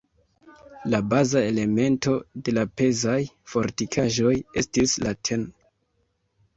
La 0.93 1.01
baza 1.11 1.43
elemento 1.49 2.15
de 2.49 2.57
la 2.61 2.65
pezaj 2.83 3.21
fortikaĵoj 3.55 4.35
estis 4.67 5.01
la 5.07 5.19
tn. 5.27 5.49